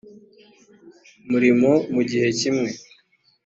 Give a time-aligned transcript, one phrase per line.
[1.29, 2.69] murimo mu gihe kimwe